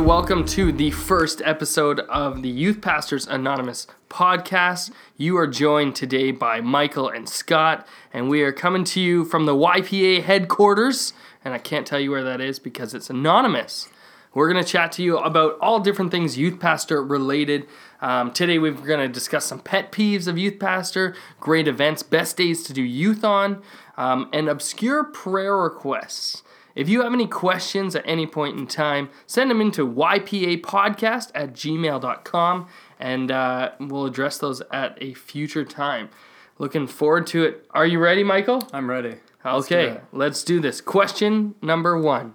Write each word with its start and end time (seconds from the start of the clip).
Welcome 0.00 0.46
to 0.46 0.72
the 0.72 0.90
first 0.90 1.42
episode 1.44 2.00
of 2.00 2.42
the 2.42 2.48
Youth 2.48 2.80
Pastors 2.80 3.26
Anonymous 3.26 3.86
podcast. 4.08 4.90
You 5.18 5.36
are 5.36 5.46
joined 5.46 5.94
today 5.94 6.30
by 6.32 6.62
Michael 6.62 7.08
and 7.08 7.28
Scott, 7.28 7.86
and 8.12 8.30
we 8.30 8.42
are 8.42 8.50
coming 8.50 8.82
to 8.84 9.00
you 9.00 9.24
from 9.26 9.44
the 9.44 9.54
YPA 9.54 10.22
headquarters. 10.22 11.12
And 11.44 11.52
I 11.52 11.58
can't 11.58 11.86
tell 11.86 12.00
you 12.00 12.10
where 12.10 12.24
that 12.24 12.40
is 12.40 12.58
because 12.58 12.94
it's 12.94 13.10
anonymous. 13.10 13.88
We're 14.32 14.50
going 14.50 14.64
to 14.64 14.68
chat 14.68 14.90
to 14.92 15.02
you 15.02 15.18
about 15.18 15.58
all 15.60 15.80
different 15.80 16.10
things 16.10 16.38
youth 16.38 16.58
pastor 16.58 17.04
related. 17.04 17.68
Um, 18.00 18.32
today, 18.32 18.58
we're 18.58 18.72
going 18.72 19.00
to 19.00 19.08
discuss 19.08 19.44
some 19.44 19.60
pet 19.60 19.92
peeves 19.92 20.26
of 20.26 20.38
youth 20.38 20.58
pastor, 20.58 21.14
great 21.38 21.68
events, 21.68 22.02
best 22.02 22.38
days 22.38 22.62
to 22.64 22.72
do 22.72 22.82
youth 22.82 23.22
on, 23.22 23.62
um, 23.96 24.30
and 24.32 24.48
obscure 24.48 25.04
prayer 25.04 25.56
requests. 25.56 26.42
If 26.74 26.88
you 26.88 27.02
have 27.02 27.12
any 27.12 27.26
questions 27.26 27.96
at 27.96 28.04
any 28.06 28.26
point 28.26 28.58
in 28.58 28.66
time, 28.66 29.10
send 29.26 29.50
them 29.50 29.60
into 29.60 29.86
ypapodcast 29.86 31.30
at 31.34 31.52
gmail.com 31.52 32.66
and 32.98 33.30
uh, 33.30 33.72
we'll 33.80 34.06
address 34.06 34.38
those 34.38 34.62
at 34.70 34.96
a 35.02 35.14
future 35.14 35.64
time. 35.64 36.10
Looking 36.58 36.86
forward 36.86 37.26
to 37.28 37.42
it. 37.44 37.66
Are 37.70 37.86
you 37.86 37.98
ready, 37.98 38.22
Michael? 38.22 38.68
I'm 38.72 38.88
ready. 38.90 39.16
Let's 39.44 39.68
do 39.68 39.74
Okay, 39.74 39.88
it. 39.92 40.04
let's 40.12 40.44
do 40.44 40.60
this. 40.60 40.80
Question 40.80 41.54
number 41.62 41.98
one 41.98 42.34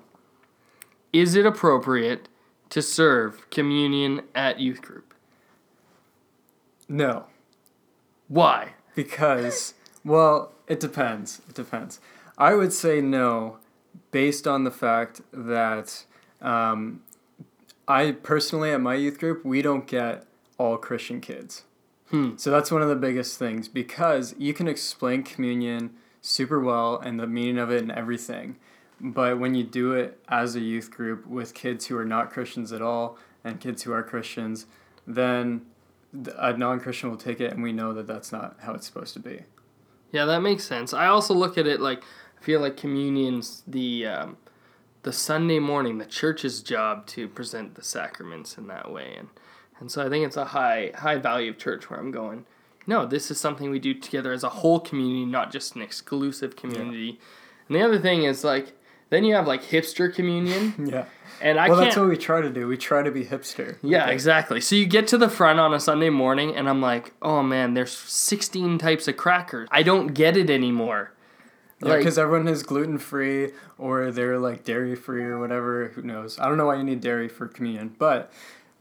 Is 1.14 1.36
it 1.36 1.46
appropriate 1.46 2.28
to 2.70 2.82
serve 2.82 3.48
communion 3.52 4.22
at 4.34 4.60
youth 4.60 4.82
group? 4.82 5.14
No, 6.90 7.26
Why? 8.28 8.74
because 8.96 9.74
well, 10.04 10.54
it 10.68 10.80
depends. 10.80 11.42
It 11.50 11.56
depends. 11.56 12.00
I 12.38 12.54
would 12.56 12.72
say 12.74 13.02
no, 13.02 13.58
based 14.12 14.48
on 14.48 14.64
the 14.64 14.72
fact 14.72 15.22
that 15.32 16.06
um, 16.42 17.02
I 17.88 18.12
personally 18.12 18.72
at 18.72 18.82
my 18.82 18.96
youth 18.96 19.20
group 19.20 19.46
we 19.46 19.62
don't 19.62 19.88
get 19.88 20.26
all 20.58 20.78
Christian 20.78 21.22
kids. 21.22 21.64
Hmm. 22.10 22.38
So 22.38 22.52
that's 22.52 22.72
one 22.72 22.82
of 22.82 22.90
the 22.90 22.96
biggest 22.96 23.40
things 23.40 23.68
because 23.68 24.36
you 24.38 24.54
can 24.54 24.68
explain 24.68 25.24
communion 25.24 25.92
super 26.22 26.60
well 26.60 27.00
and 27.00 27.20
the 27.20 27.28
meaning 27.28 27.58
of 27.58 27.72
it 27.72 27.82
and 27.82 27.92
everything. 27.92 28.58
But 29.02 29.40
when 29.40 29.56
you 29.56 29.64
do 29.64 29.94
it 29.94 30.20
as 30.30 30.56
a 30.56 30.60
youth 30.60 30.90
group 30.90 31.28
with 31.28 31.54
kids 31.54 31.88
who 31.88 31.98
are 31.98 32.06
not 32.06 32.32
Christians 32.32 32.72
at 32.72 32.82
all 32.82 33.18
and 33.44 33.60
kids 33.60 33.84
who 33.84 33.92
are 33.92 34.04
Christians, 34.04 34.66
then 35.06 35.66
a 36.38 36.56
non 36.56 36.80
Christian 36.80 37.10
will 37.10 37.18
take 37.18 37.42
it 37.42 37.52
and 37.52 37.62
we 37.62 37.74
know 37.74 37.94
that 37.94 38.08
that's 38.08 38.32
not 38.32 38.56
how 38.62 38.74
it's 38.74 38.86
supposed 38.86 39.14
to 39.14 39.20
be. 39.20 39.42
Yeah, 40.12 40.26
that 40.26 40.42
makes 40.42 40.64
sense. 40.64 40.94
I 40.94 41.08
also 41.08 41.34
look 41.34 41.58
at 41.58 41.68
it 41.68 41.82
like 41.82 42.04
feel 42.46 42.62
like 42.62 42.78
communion's 42.78 43.64
the 43.68 44.06
um, 44.06 44.38
the 45.02 45.12
Sunday 45.12 45.60
morning, 45.60 45.98
the 45.98 46.06
church's 46.06 46.62
job 46.62 47.06
to 47.08 47.28
present 47.28 47.74
the 47.76 47.84
sacraments 47.84 48.58
in 48.58 48.68
that 48.68 48.92
way, 48.92 49.16
and 49.18 49.30
and 49.80 49.92
so 49.92 50.06
I 50.06 50.10
think 50.10 50.26
it's 50.26 50.38
a 50.38 50.46
high 50.46 50.92
high 50.96 51.18
value 51.18 51.50
of 51.52 51.58
church 51.58 51.90
where 51.90 52.00
I'm 52.00 52.12
going. 52.12 52.46
No, 52.88 53.06
this 53.08 53.32
is 53.32 53.40
something 53.40 53.72
we 53.72 53.80
do 53.80 53.96
together 53.96 54.32
as 54.32 54.44
a 54.44 54.50
whole 54.50 54.80
community, 54.80 55.26
not 55.26 55.52
just 55.52 55.76
an 55.76 55.82
exclusive 55.82 56.56
community. 56.56 57.20
And 57.68 57.76
the 57.76 57.82
other 57.82 57.98
thing 57.98 58.24
is 58.24 58.44
like 58.44 58.74
then 59.10 59.24
you 59.24 59.34
have 59.36 59.48
like 59.48 59.64
hipster 59.64 60.14
communion, 60.14 60.74
Yeah. 60.92 61.06
and 61.42 61.60
I 61.60 61.68
well, 61.68 61.78
can't. 61.80 61.88
that's 61.90 61.98
what 61.98 62.10
we 62.10 62.18
try 62.18 62.42
to 62.42 62.50
do. 62.52 62.68
We 62.68 62.78
try 62.78 63.02
to 63.02 63.10
be 63.12 63.26
hipster. 63.26 63.78
Yeah, 63.82 64.04
Okay. 64.04 64.14
exactly. 64.14 64.62
So 64.62 64.76
you 64.76 64.86
get 64.86 65.08
to 65.10 65.18
the 65.18 65.30
front 65.30 65.60
on 65.60 65.74
a 65.74 65.80
Sunday 65.80 66.10
morning, 66.12 66.56
and 66.56 66.70
I'm 66.70 66.82
like, 66.82 67.14
oh 67.24 67.42
man, 67.42 67.74
there's 67.74 67.92
16 67.92 68.78
types 68.78 69.08
of 69.08 69.18
crackers. 69.18 69.68
I 69.72 69.82
don't 69.82 70.14
get 70.14 70.38
it 70.38 70.50
anymore. 70.52 71.12
Yeah, 71.84 71.98
because 71.98 72.18
everyone 72.18 72.48
is 72.48 72.64
gluten 72.64 72.98
free 72.98 73.52
or 73.78 74.12
they're 74.12 74.40
like 74.40 74.64
dairy 74.64 74.96
free 74.96 75.24
or 75.24 75.40
whatever. 75.40 75.90
Who 75.90 76.02
knows? 76.02 76.40
I 76.40 76.48
don't 76.48 76.58
know 76.58 76.66
why 76.68 76.76
you 76.78 76.84
need 76.84 77.02
dairy 77.02 77.28
for 77.28 77.48
communion, 77.48 77.96
but 78.00 78.32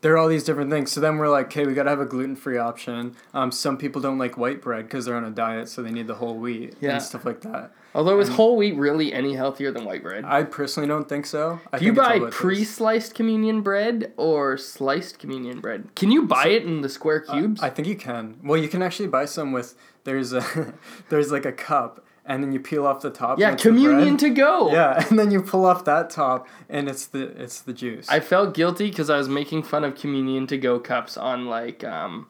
there 0.00 0.12
are 0.12 0.18
all 0.18 0.28
these 0.28 0.44
different 0.44 0.70
things. 0.70 0.92
So 0.92 1.00
then 1.00 1.16
we're 1.16 1.28
like, 1.30 1.46
okay, 1.46 1.66
we 1.66 1.74
got 1.74 1.84
to 1.84 1.90
have 1.90 1.98
a 2.00 2.04
gluten 2.06 2.36
free 2.36 2.58
option. 2.58 3.16
Um, 3.32 3.50
some 3.50 3.78
people 3.78 4.00
don't 4.02 4.18
like 4.18 4.36
white 4.36 4.60
bread 4.60 4.84
because 4.84 5.06
they're 5.06 5.16
on 5.16 5.24
a 5.24 5.30
diet, 5.30 5.68
so 5.68 5.82
they 5.82 5.90
need 5.90 6.06
the 6.06 6.14
whole 6.14 6.36
wheat 6.36 6.76
Yeah. 6.80 6.92
and 6.92 7.02
stuff 7.02 7.24
like 7.24 7.40
that. 7.40 7.72
Although 7.94 8.20
is 8.20 8.28
whole 8.28 8.56
wheat 8.56 8.76
really 8.76 9.12
any 9.12 9.34
healthier 9.34 9.70
than 9.70 9.84
white 9.84 10.02
bread? 10.02 10.24
I 10.24 10.42
personally 10.42 10.88
don't 10.88 11.08
think 11.08 11.26
so. 11.26 11.60
I 11.72 11.78
Do 11.78 11.84
you 11.86 11.92
buy 11.92 12.20
pre-sliced 12.30 13.14
communion 13.14 13.62
bread 13.62 14.12
or 14.16 14.56
sliced 14.58 15.18
communion 15.18 15.60
bread? 15.60 15.94
Can 15.96 16.10
you 16.10 16.24
buy 16.26 16.48
it 16.48 16.64
in 16.64 16.82
the 16.82 16.88
square 16.88 17.20
cubes? 17.20 17.62
I 17.62 17.70
think 17.70 17.88
you 17.88 17.96
can. 17.96 18.38
Well, 18.42 18.60
you 18.60 18.68
can 18.68 18.82
actually 18.82 19.08
buy 19.08 19.24
some 19.24 19.52
with 19.52 19.74
there's 20.04 20.32
a 20.32 20.74
there's 21.08 21.32
like 21.32 21.46
a 21.46 21.52
cup, 21.52 22.04
and 22.26 22.42
then 22.42 22.52
you 22.52 22.60
peel 22.60 22.86
off 22.86 23.00
the 23.02 23.10
top. 23.10 23.38
yeah, 23.38 23.50
and 23.50 23.58
communion 23.60 24.16
to 24.18 24.30
go. 24.30 24.72
Yeah, 24.72 25.04
and 25.10 25.18
then 25.18 25.30
you 25.30 25.42
pull 25.42 25.64
off 25.66 25.84
that 25.84 26.10
top, 26.10 26.46
and 26.68 26.88
it's 26.88 27.06
the 27.06 27.22
it's 27.42 27.60
the 27.60 27.72
juice. 27.72 28.08
I 28.08 28.20
felt 28.20 28.54
guilty 28.54 28.88
because 28.90 29.10
I 29.10 29.16
was 29.18 29.28
making 29.28 29.62
fun 29.64 29.84
of 29.84 29.94
communion 29.94 30.46
to 30.48 30.56
go 30.58 30.78
cups 30.80 31.16
on 31.16 31.46
like 31.46 31.84
um, 31.84 32.28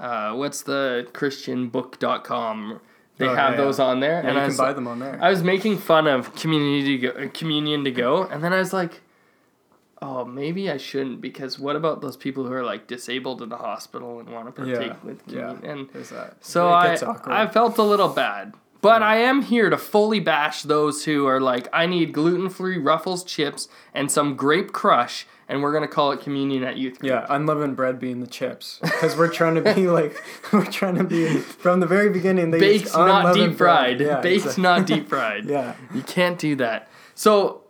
uh, 0.00 0.32
what's 0.34 0.62
the 0.62 1.06
ChristianBook.com. 1.12 2.80
They 3.16 3.26
Oh, 3.28 3.34
have 3.34 3.52
yeah, 3.52 3.56
those 3.58 3.78
yeah. 3.78 3.84
on 3.84 4.00
there, 4.00 4.20
yeah, 4.22 4.28
and 4.28 4.30
you 4.30 4.38
I 4.38 4.40
can 4.40 4.46
was 4.48 4.56
buy 4.56 4.72
them 4.72 4.88
on 4.88 4.98
there. 4.98 5.18
I 5.22 5.30
was 5.30 5.42
making 5.44 5.78
fun 5.78 6.08
of 6.08 6.34
community 6.34 6.98
to 6.98 7.12
go, 7.12 7.28
communion 7.32 7.84
to 7.84 7.92
go, 7.92 8.24
and 8.24 8.42
then 8.42 8.52
I 8.52 8.58
was 8.58 8.72
like, 8.72 9.02
"Oh, 10.02 10.24
maybe 10.24 10.68
I 10.68 10.78
shouldn't 10.78 11.20
because 11.20 11.56
what 11.56 11.76
about 11.76 12.00
those 12.00 12.16
people 12.16 12.44
who 12.44 12.52
are 12.52 12.64
like 12.64 12.88
disabled 12.88 13.40
in 13.40 13.50
the 13.50 13.56
hospital 13.58 14.18
and 14.18 14.30
want 14.30 14.46
to 14.46 14.52
partake 14.52 14.94
Yeah, 14.94 14.96
with 15.04 15.22
yeah. 15.28 15.54
communion?" 15.54 15.88
And 15.94 16.04
that. 16.06 16.44
so 16.44 16.70
I 16.70 16.96
awkward. 16.96 17.32
I 17.32 17.46
felt 17.46 17.78
a 17.78 17.84
little 17.84 18.08
bad, 18.08 18.54
but 18.84 19.02
I 19.02 19.16
am 19.16 19.40
here 19.40 19.70
to 19.70 19.78
fully 19.78 20.20
bash 20.20 20.62
those 20.62 21.06
who 21.06 21.26
are 21.26 21.40
like, 21.40 21.68
"I 21.72 21.86
need 21.86 22.12
gluten 22.12 22.50
free 22.50 22.76
Ruffles 22.76 23.24
chips 23.24 23.66
and 23.94 24.12
some 24.12 24.36
grape 24.36 24.72
crush." 24.72 25.26
And 25.48 25.62
we're 25.62 25.72
gonna 25.72 25.88
call 25.88 26.12
it 26.12 26.20
communion 26.20 26.62
at 26.64 26.76
youth 26.76 26.98
group. 26.98 27.10
Yeah, 27.10 27.26
unleavened 27.30 27.76
bread 27.76 27.98
being 27.98 28.20
the 28.20 28.26
chips 28.26 28.80
because 28.82 29.16
we're 29.16 29.32
trying 29.32 29.54
to 29.56 29.74
be 29.74 29.88
like 29.98 30.22
we're 30.52 30.66
trying 30.66 30.96
to 30.96 31.04
be 31.04 31.38
from 31.38 31.80
the 31.80 31.86
very 31.86 32.10
beginning. 32.10 32.50
They 32.50 32.60
baked, 32.60 32.94
not 32.94 33.34
deep 33.34 33.56
fried. 33.56 34.00
Yeah, 34.00 34.20
baked, 34.20 34.44
exactly. 34.44 34.62
not 34.62 34.86
deep 34.86 35.08
fried. 35.08 35.44
Yeah, 35.48 35.74
You 35.94 36.02
can't 36.02 36.38
do 36.38 36.54
that. 36.56 36.88
So 37.14 37.63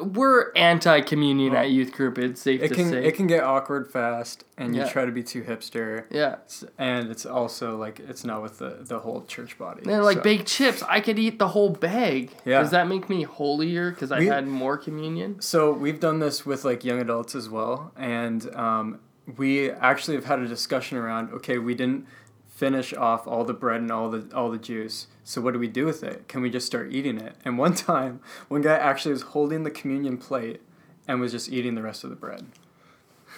we're 0.00 0.52
anti 0.54 1.00
communion 1.02 1.54
at 1.54 1.70
youth 1.70 1.92
group. 1.92 2.18
It's 2.18 2.40
safe 2.40 2.62
it 2.62 2.68
to 2.68 2.74
can 2.74 2.88
say. 2.90 3.04
it 3.04 3.12
can 3.14 3.26
get 3.26 3.42
awkward 3.44 3.90
fast, 3.90 4.44
and 4.56 4.74
Yeah. 4.74 4.84
you 4.84 4.90
try 4.90 5.04
to 5.04 5.12
be 5.12 5.22
too 5.22 5.42
hipster. 5.42 6.04
yeah. 6.10 6.36
And 6.78 7.10
it's 7.10 7.26
also 7.26 7.76
like 7.76 8.00
it's 8.00 8.24
not 8.24 8.42
with 8.42 8.58
the 8.58 8.78
the 8.80 9.00
whole 9.00 9.22
church 9.26 9.58
body. 9.58 9.82
They're 9.84 10.02
like 10.02 10.18
so- 10.18 10.22
baked 10.22 10.46
chips. 10.46 10.82
I 10.88 11.00
could 11.00 11.18
eat 11.18 11.38
the 11.38 11.48
whole 11.48 11.70
bag. 11.70 12.30
Yeah. 12.44 12.60
Does 12.60 12.70
that 12.70 12.88
make 12.88 13.08
me 13.10 13.22
holier 13.24 13.90
because 13.90 14.10
I 14.12 14.22
had 14.24 14.46
more 14.46 14.76
communion? 14.78 15.40
So 15.40 15.72
we've 15.72 16.00
done 16.00 16.18
this 16.20 16.46
with 16.46 16.64
like 16.64 16.84
young 16.84 17.00
adults 17.00 17.34
as 17.34 17.48
well, 17.48 17.92
and 17.96 18.54
um, 18.56 19.00
we 19.36 19.70
actually 19.70 20.16
have 20.16 20.24
had 20.26 20.38
a 20.40 20.46
discussion 20.48 20.98
around. 20.98 21.30
Okay, 21.32 21.58
we 21.58 21.74
didn't 21.74 22.06
finish 22.54 22.94
off 22.94 23.26
all 23.26 23.44
the 23.44 23.52
bread 23.52 23.80
and 23.80 23.90
all 23.90 24.08
the 24.08 24.28
all 24.34 24.50
the 24.50 24.58
juice. 24.58 25.08
So 25.24 25.40
what 25.40 25.52
do 25.52 25.58
we 25.58 25.68
do 25.68 25.84
with 25.84 26.02
it? 26.02 26.28
Can 26.28 26.40
we 26.40 26.50
just 26.50 26.66
start 26.66 26.92
eating 26.92 27.18
it? 27.18 27.36
And 27.44 27.58
one 27.58 27.74
time, 27.90 28.20
one 28.48 28.62
guy 28.62 28.76
actually 28.76 29.12
was 29.12 29.22
holding 29.22 29.64
the 29.64 29.70
communion 29.70 30.16
plate 30.16 30.62
and 31.06 31.20
was 31.20 31.32
just 31.32 31.50
eating 31.50 31.74
the 31.74 31.82
rest 31.82 32.04
of 32.04 32.10
the 32.10 32.16
bread. 32.16 32.46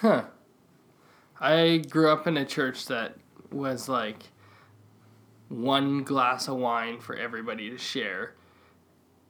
Huh. 0.01 0.25
I 1.39 1.83
grew 1.89 2.09
up 2.09 2.27
in 2.27 2.37
a 2.37 2.45
church 2.45 2.85
that 2.87 3.17
was 3.51 3.89
like 3.89 4.29
one 5.49 6.03
glass 6.03 6.47
of 6.47 6.57
wine 6.57 6.99
for 6.99 7.15
everybody 7.15 7.69
to 7.69 7.77
share. 7.77 8.33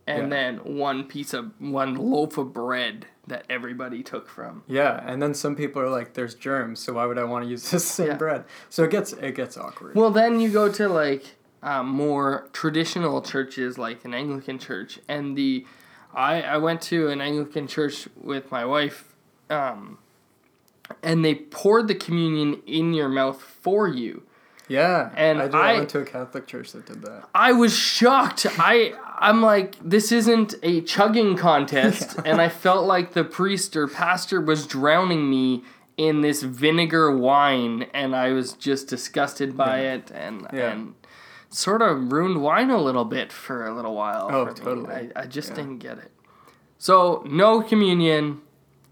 And 0.07 0.23
Yeah. 0.23 0.29
then 0.29 0.57
one 0.77 1.03
piece 1.03 1.33
of 1.33 1.51
one 1.59 1.95
loaf 1.95 2.37
of 2.37 2.53
bread 2.53 3.07
that 3.27 3.43
everybody 3.49 4.01
took 4.03 4.29
from. 4.29 4.63
Yeah, 4.65 5.03
and 5.05 5.21
then 5.21 5.33
some 5.33 5.53
people 5.55 5.81
are 5.81 5.89
like, 5.89 6.13
"There's 6.13 6.33
germs, 6.33 6.79
so 6.79 6.93
why 6.93 7.05
would 7.05 7.17
I 7.19 7.25
want 7.25 7.43
to 7.43 7.49
use 7.49 7.69
this 7.71 7.85
same 7.85 8.07
Yeah. 8.07 8.13
bread?" 8.15 8.45
So 8.69 8.83
it 8.85 8.91
gets 8.91 9.11
it 9.13 9.35
gets 9.35 9.57
awkward. 9.57 9.95
Well, 9.95 10.11
then 10.11 10.39
you 10.39 10.49
go 10.49 10.71
to 10.71 10.87
like 10.87 11.35
um, 11.61 11.87
more 11.89 12.47
traditional 12.53 13.21
churches, 13.21 13.77
like 13.77 14.05
an 14.05 14.13
Anglican 14.13 14.59
church, 14.59 14.99
and 15.09 15.35
the 15.37 15.65
I 16.13 16.41
I 16.41 16.57
went 16.57 16.81
to 16.83 17.09
an 17.09 17.19
Anglican 17.19 17.67
church 17.67 18.07
with 18.15 18.49
my 18.49 18.63
wife, 18.63 19.13
um, 19.49 19.97
and 21.03 21.25
they 21.25 21.35
poured 21.35 21.89
the 21.89 21.95
communion 21.95 22.61
in 22.65 22.93
your 22.93 23.09
mouth 23.09 23.41
for 23.41 23.87
you. 23.89 24.23
yeah, 24.69 25.11
and 25.15 25.39
I, 25.41 25.45
did, 25.45 25.55
I- 25.55 25.71
I 25.71 25.73
went 25.77 25.89
to 25.89 25.99
a 25.99 26.05
Catholic 26.05 26.45
church 26.47 26.71
that 26.73 26.85
did 26.85 27.01
that. 27.03 27.23
I 27.35 27.51
was 27.53 27.73
shocked. 27.73 28.45
I 28.59 28.93
I'm 29.19 29.41
like 29.41 29.75
this 29.83 30.11
isn't 30.11 30.55
a 30.63 30.81
chugging 30.81 31.35
contest, 31.35 32.19
and 32.25 32.39
I 32.39 32.49
felt 32.49 32.85
like 32.85 33.13
the 33.13 33.23
priest 33.23 33.75
or 33.75 33.87
pastor 33.87 34.39
was 34.39 34.67
drowning 34.67 35.29
me 35.29 35.63
in 35.97 36.21
this 36.21 36.43
vinegar 36.43 37.15
wine, 37.17 37.87
and 37.93 38.15
I 38.15 38.31
was 38.31 38.53
just 38.53 38.87
disgusted 38.87 39.57
by 39.57 39.81
Yeah. 39.81 39.93
it, 39.95 40.11
and 40.13 40.47
Yeah. 40.53 40.71
and 40.71 40.93
sort 41.49 41.81
of 41.81 42.11
ruined 42.11 42.41
wine 42.43 42.69
a 42.69 42.77
little 42.81 43.05
bit 43.05 43.31
for 43.31 43.65
a 43.65 43.73
little 43.73 43.95
while. 43.95 44.29
Oh, 44.31 44.45
totally. 44.47 44.93
I, 44.93 45.09
I 45.15 45.25
just 45.25 45.49
Yeah. 45.49 45.55
didn't 45.55 45.77
get 45.79 45.97
it. 45.97 46.11
So 46.77 47.23
no 47.27 47.61
communion. 47.61 48.41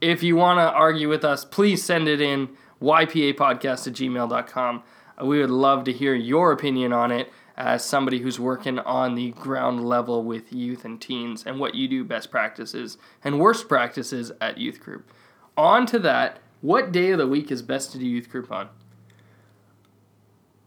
If 0.01 0.23
you 0.23 0.35
want 0.35 0.59
to 0.59 0.71
argue 0.71 1.07
with 1.09 1.23
us, 1.23 1.45
please 1.45 1.83
send 1.83 2.07
it 2.07 2.19
in 2.21 2.49
ypapodcast 2.81 3.87
at 3.87 3.93
gmail.com. 3.93 4.83
We 5.23 5.39
would 5.39 5.49
love 5.49 5.83
to 5.85 5.91
hear 5.93 6.13
your 6.15 6.51
opinion 6.51 6.91
on 6.93 7.11
it 7.11 7.31
as 7.57 7.85
somebody 7.85 8.19
who's 8.19 8.39
working 8.39 8.79
on 8.79 9.15
the 9.15 9.31
ground 9.31 9.85
level 9.85 10.23
with 10.23 10.51
youth 10.51 10.83
and 10.83 10.99
teens 10.99 11.43
and 11.45 11.59
what 11.59 11.73
you 11.75 11.87
do 11.87 12.03
best 12.03 12.29
practices 12.29 12.97
and 13.23 13.39
worst 13.39 13.67
practices 13.69 14.31
at 14.41 14.57
youth 14.57 14.79
group. 14.79 15.09
On 15.57 15.85
to 15.85 15.99
that. 15.99 16.39
What 16.61 16.91
day 16.91 17.11
of 17.11 17.17
the 17.19 17.27
week 17.27 17.51
is 17.51 17.61
best 17.61 17.91
to 17.91 17.97
do 17.97 18.05
youth 18.05 18.29
group 18.29 18.51
on? 18.51 18.69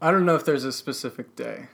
I 0.01 0.11
don't 0.11 0.25
know 0.25 0.35
if 0.35 0.45
there's 0.45 0.63
a 0.63 0.71
specific 0.71 1.35
day. 1.35 1.67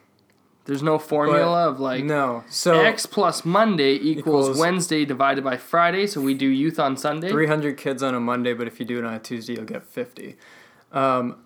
There's 0.65 0.81
no 0.81 0.97
formula 0.97 1.69
of 1.69 1.79
like 1.79 2.03
no. 2.03 2.43
So 2.49 2.81
X 2.81 3.05
plus 3.05 3.45
Monday 3.45 3.93
equals, 3.93 4.45
Equals- 4.47 4.57
Wednesday 4.57 5.05
divided 5.05 5.43
by 5.43 5.57
Friday, 5.57 6.07
so 6.07 6.21
we 6.21 6.33
do 6.33 6.47
youth 6.47 6.79
on 6.79 6.97
Sunday. 6.97 7.29
300 7.29 7.77
kids 7.77 8.01
on 8.01 8.15
a 8.15 8.19
Monday, 8.19 8.53
but 8.53 8.65
if 8.65 8.79
you 8.79 8.85
do 8.85 8.97
it 8.97 9.05
on 9.05 9.13
a 9.13 9.19
Tuesday, 9.19 9.53
you'll 9.53 9.65
get 9.65 9.85
50. 9.85 10.37
Um, 10.91 11.44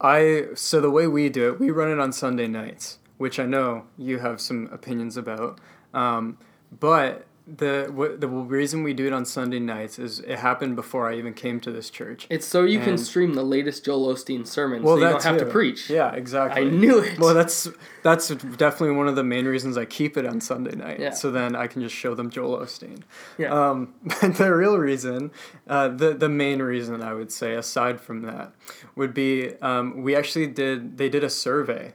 I 0.00 0.46
so 0.54 0.80
the 0.80 0.90
way 0.90 1.06
we 1.06 1.28
do 1.28 1.48
it, 1.52 1.60
we 1.60 1.70
run 1.70 1.90
it 1.90 1.98
on 1.98 2.12
Sunday 2.12 2.46
nights, 2.46 2.98
which 3.16 3.38
I 3.38 3.46
know 3.46 3.84
you 3.96 4.18
have 4.18 4.40
some 4.40 4.68
opinions 4.72 5.16
about. 5.16 5.60
Um, 5.94 6.38
but 6.78 7.26
the 7.56 7.90
what, 7.92 8.20
the 8.20 8.28
reason 8.28 8.82
we 8.82 8.92
do 8.92 9.06
it 9.06 9.12
on 9.12 9.24
Sunday 9.24 9.58
nights 9.58 9.98
is 9.98 10.20
it 10.20 10.38
happened 10.38 10.76
before 10.76 11.08
I 11.10 11.16
even 11.16 11.32
came 11.32 11.60
to 11.60 11.70
this 11.70 11.88
church. 11.88 12.26
It's 12.28 12.46
so 12.46 12.64
you 12.64 12.78
can 12.80 12.98
stream 12.98 13.34
the 13.34 13.42
latest 13.42 13.84
Joel 13.84 14.12
Osteen 14.14 14.46
sermon, 14.46 14.82
Well, 14.82 14.96
so 14.96 15.02
you 15.02 15.08
don't 15.08 15.22
have 15.22 15.38
to 15.38 15.44
too. 15.44 15.50
preach. 15.50 15.88
Yeah, 15.88 16.12
exactly. 16.12 16.62
I 16.62 16.64
knew 16.64 16.98
it. 16.98 17.18
Well, 17.18 17.34
that's 17.34 17.68
that's 18.02 18.28
definitely 18.28 18.96
one 18.96 19.08
of 19.08 19.16
the 19.16 19.24
main 19.24 19.46
reasons 19.46 19.78
I 19.78 19.86
keep 19.86 20.16
it 20.16 20.26
on 20.26 20.40
Sunday 20.40 20.76
night. 20.76 21.00
Yeah. 21.00 21.10
So 21.10 21.30
then 21.30 21.56
I 21.56 21.66
can 21.66 21.80
just 21.82 21.94
show 21.94 22.14
them 22.14 22.28
Joel 22.30 22.58
Osteen. 22.58 23.02
Yeah. 23.38 23.52
Um, 23.52 23.94
but 24.04 24.34
the 24.36 24.54
real 24.54 24.76
reason, 24.78 25.30
uh, 25.66 25.88
the 25.88 26.14
the 26.14 26.28
main 26.28 26.60
reason 26.60 27.02
I 27.02 27.14
would 27.14 27.32
say, 27.32 27.54
aside 27.54 28.00
from 28.00 28.22
that, 28.22 28.52
would 28.94 29.14
be 29.14 29.54
um, 29.62 30.02
we 30.02 30.14
actually 30.14 30.48
did 30.48 30.98
they 30.98 31.08
did 31.08 31.24
a 31.24 31.30
survey 31.30 31.94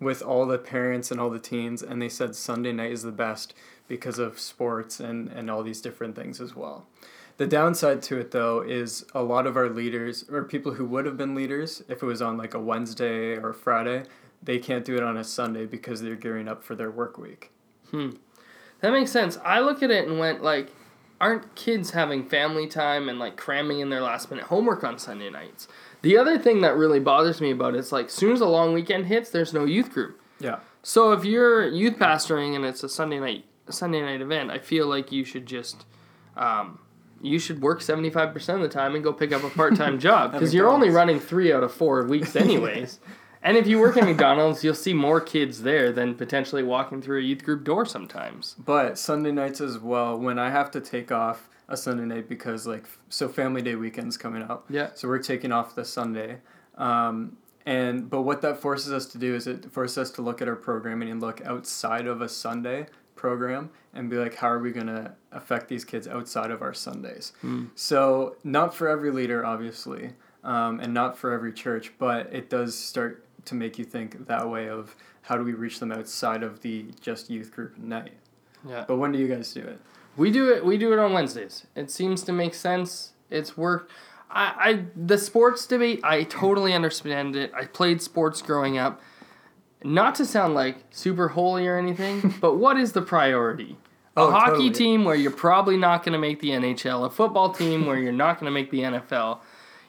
with 0.00 0.22
all 0.22 0.44
the 0.46 0.58
parents 0.58 1.10
and 1.10 1.20
all 1.20 1.30
the 1.30 1.38
teens, 1.38 1.82
and 1.82 2.00
they 2.02 2.08
said 2.08 2.34
Sunday 2.34 2.72
night 2.72 2.92
is 2.92 3.02
the 3.02 3.12
best 3.12 3.54
because 3.88 4.18
of 4.18 4.38
sports 4.38 5.00
and 5.00 5.28
and 5.28 5.50
all 5.50 5.62
these 5.62 5.80
different 5.80 6.16
things 6.16 6.40
as 6.40 6.54
well. 6.54 6.86
The 7.36 7.46
downside 7.46 8.02
to 8.02 8.18
it 8.18 8.30
though 8.30 8.60
is 8.60 9.04
a 9.14 9.22
lot 9.22 9.46
of 9.46 9.56
our 9.56 9.68
leaders 9.68 10.24
or 10.30 10.44
people 10.44 10.74
who 10.74 10.84
would 10.84 11.04
have 11.04 11.16
been 11.16 11.34
leaders 11.34 11.82
if 11.88 12.02
it 12.02 12.06
was 12.06 12.22
on 12.22 12.36
like 12.36 12.54
a 12.54 12.60
Wednesday 12.60 13.36
or 13.36 13.50
a 13.50 13.54
Friday, 13.54 14.04
they 14.42 14.58
can't 14.58 14.84
do 14.84 14.96
it 14.96 15.02
on 15.02 15.16
a 15.16 15.24
Sunday 15.24 15.66
because 15.66 16.00
they're 16.00 16.14
gearing 16.14 16.48
up 16.48 16.62
for 16.62 16.74
their 16.74 16.90
work 16.90 17.18
week. 17.18 17.50
Hmm. 17.90 18.10
That 18.80 18.92
makes 18.92 19.10
sense. 19.10 19.38
I 19.44 19.60
look 19.60 19.82
at 19.82 19.90
it 19.90 20.06
and 20.06 20.18
went 20.18 20.42
like, 20.42 20.70
aren't 21.20 21.54
kids 21.54 21.90
having 21.92 22.28
family 22.28 22.66
time 22.66 23.08
and 23.08 23.18
like 23.18 23.36
cramming 23.36 23.80
in 23.80 23.88
their 23.88 24.02
last 24.02 24.30
minute 24.30 24.46
homework 24.46 24.84
on 24.84 24.98
Sunday 24.98 25.30
nights? 25.30 25.66
The 26.02 26.18
other 26.18 26.38
thing 26.38 26.60
that 26.60 26.76
really 26.76 27.00
bothers 27.00 27.40
me 27.40 27.50
about 27.50 27.74
it 27.74 27.78
is 27.78 27.92
like, 27.92 28.06
as 28.06 28.12
soon 28.12 28.32
as 28.32 28.42
a 28.42 28.46
long 28.46 28.74
weekend 28.74 29.06
hits, 29.06 29.30
there's 29.30 29.54
no 29.54 29.64
youth 29.64 29.90
group. 29.90 30.20
Yeah. 30.38 30.58
So 30.82 31.12
if 31.12 31.24
you're 31.24 31.66
youth 31.66 31.94
pastoring 31.94 32.54
and 32.54 32.64
it's 32.64 32.84
a 32.84 32.88
Sunday 32.88 33.18
night 33.18 33.46
Sunday 33.70 34.00
night 34.00 34.20
event, 34.20 34.50
I 34.50 34.58
feel 34.58 34.86
like 34.86 35.12
you 35.12 35.24
should 35.24 35.46
just 35.46 35.86
um, 36.36 36.78
you 37.22 37.38
should 37.38 37.62
work 37.62 37.80
seventy 37.80 38.10
five 38.10 38.32
percent 38.32 38.62
of 38.62 38.68
the 38.68 38.74
time 38.74 38.94
and 38.94 39.02
go 39.02 39.12
pick 39.12 39.32
up 39.32 39.42
a 39.44 39.50
part 39.50 39.76
time 39.76 39.98
job 40.08 40.32
because 40.32 40.54
you're 40.54 40.68
only 40.68 40.90
running 40.90 41.20
three 41.20 41.52
out 41.52 41.62
of 41.62 41.72
four 41.72 42.04
weeks 42.04 42.36
anyways. 42.36 43.00
and 43.42 43.56
if 43.56 43.66
you 43.66 43.78
work 43.78 43.96
at 43.96 44.04
McDonald's, 44.04 44.62
you'll 44.62 44.74
see 44.74 44.92
more 44.92 45.20
kids 45.20 45.62
there 45.62 45.92
than 45.92 46.14
potentially 46.14 46.62
walking 46.62 47.00
through 47.00 47.20
a 47.20 47.22
youth 47.22 47.44
group 47.44 47.64
door 47.64 47.84
sometimes. 47.86 48.56
But 48.58 48.98
Sunday 48.98 49.32
nights 49.32 49.60
as 49.60 49.78
well, 49.78 50.18
when 50.18 50.38
I 50.38 50.50
have 50.50 50.70
to 50.72 50.80
take 50.80 51.10
off 51.10 51.48
a 51.68 51.76
Sunday 51.76 52.04
night 52.04 52.28
because 52.28 52.66
like 52.66 52.84
so 53.08 53.28
family 53.28 53.62
day 53.62 53.74
weekend's 53.74 54.16
coming 54.16 54.42
up. 54.42 54.66
Yeah. 54.68 54.90
So 54.94 55.08
we're 55.08 55.18
taking 55.18 55.52
off 55.52 55.74
the 55.74 55.84
Sunday. 55.84 56.38
Um, 56.76 57.36
and 57.66 58.10
but 58.10 58.22
what 58.22 58.42
that 58.42 58.60
forces 58.60 58.92
us 58.92 59.06
to 59.06 59.18
do 59.18 59.34
is 59.34 59.46
it 59.46 59.72
forces 59.72 59.98
us 59.98 60.10
to 60.12 60.22
look 60.22 60.42
at 60.42 60.48
our 60.48 60.56
programming 60.56 61.10
and 61.10 61.20
look 61.20 61.40
outside 61.46 62.06
of 62.06 62.20
a 62.20 62.28
Sunday 62.28 62.86
program 63.24 63.70
and 63.94 64.10
be 64.10 64.16
like, 64.16 64.34
how 64.34 64.48
are 64.48 64.58
we 64.58 64.70
gonna 64.70 65.14
affect 65.32 65.66
these 65.66 65.82
kids 65.82 66.06
outside 66.06 66.50
of 66.50 66.60
our 66.60 66.74
Sundays? 66.74 67.32
So 67.74 68.36
not 68.44 68.74
for 68.74 68.86
every 68.86 69.10
leader, 69.10 69.46
obviously, 69.46 70.10
um, 70.42 70.78
and 70.80 70.92
not 70.92 71.16
for 71.16 71.32
every 71.32 71.54
church, 71.54 71.94
but 71.98 72.28
it 72.30 72.50
does 72.50 72.76
start 72.76 73.24
to 73.46 73.54
make 73.54 73.78
you 73.78 73.84
think 73.86 74.26
that 74.26 74.46
way 74.46 74.68
of 74.68 74.94
how 75.22 75.38
do 75.38 75.44
we 75.44 75.54
reach 75.54 75.80
them 75.80 75.90
outside 75.90 76.42
of 76.42 76.60
the 76.60 76.84
just 77.00 77.30
youth 77.30 77.50
group 77.50 77.78
night. 77.78 78.12
Yeah. 78.68 78.84
But 78.86 78.96
when 78.96 79.10
do 79.10 79.18
you 79.18 79.26
guys 79.26 79.54
do 79.54 79.60
it? 79.60 79.80
We 80.18 80.30
do 80.30 80.52
it. 80.52 80.62
We 80.62 80.76
do 80.76 80.92
it 80.92 80.98
on 80.98 81.14
Wednesdays. 81.14 81.66
It 81.74 81.90
seems 81.90 82.22
to 82.24 82.32
make 82.32 82.52
sense. 82.52 83.12
It's 83.30 83.56
work. 83.56 83.88
I, 84.30 84.44
I 84.58 84.84
the 84.94 85.16
sports 85.16 85.66
debate. 85.66 86.00
I 86.04 86.24
totally 86.24 86.74
understand 86.74 87.36
it. 87.36 87.52
I 87.54 87.64
played 87.64 88.02
sports 88.02 88.42
growing 88.42 88.76
up. 88.76 89.00
Not 89.84 90.14
to 90.16 90.24
sound 90.26 90.54
like 90.54 90.78
super 90.90 91.28
holy 91.28 91.66
or 91.66 91.76
anything, 91.78 92.34
but 92.40 92.54
what 92.56 92.76
is 92.78 92.92
the 92.92 93.02
priority? 93.02 93.76
A 94.16 94.20
Oh, 94.20 94.30
hockey 94.30 94.50
totally. 94.50 94.70
team 94.70 95.04
where 95.04 95.14
you're 95.16 95.30
probably 95.30 95.76
not 95.76 96.04
going 96.04 96.12
to 96.14 96.18
make 96.18 96.40
the 96.40 96.50
NHL. 96.50 97.04
A 97.04 97.10
football 97.10 97.52
team 97.52 97.84
where 97.86 97.98
you're 97.98 98.12
not 98.12 98.38
going 98.40 98.46
to 98.46 98.52
make 98.52 98.70
the 98.70 98.80
NFL. 98.80 99.40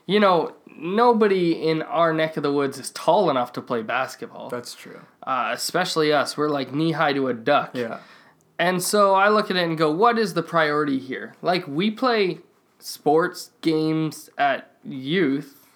You 0.04 0.20
know, 0.20 0.54
nobody 0.76 1.52
in 1.52 1.82
our 1.82 2.12
neck 2.12 2.36
of 2.36 2.42
the 2.42 2.52
woods 2.52 2.78
is 2.78 2.90
tall 2.90 3.30
enough 3.30 3.52
to 3.54 3.62
play 3.62 3.82
basketball. 3.82 4.48
That's 4.50 4.74
true. 4.74 5.00
Uh, 5.22 5.50
especially 5.52 6.12
us. 6.12 6.36
We're 6.36 6.48
like 6.48 6.72
knee 6.74 6.92
high 6.92 7.12
to 7.12 7.28
a 7.28 7.34
duck. 7.34 7.70
Yeah. 7.74 7.98
And 8.58 8.82
so 8.82 9.14
I 9.14 9.28
look 9.28 9.50
at 9.50 9.56
it 9.56 9.64
and 9.64 9.76
go, 9.78 9.90
what 9.90 10.18
is 10.18 10.34
the 10.34 10.42
priority 10.42 10.98
here? 10.98 11.34
Like, 11.42 11.66
we 11.68 11.90
play 11.90 12.38
sports 12.78 13.50
games 13.60 14.30
at 14.38 14.70
youth, 14.84 15.66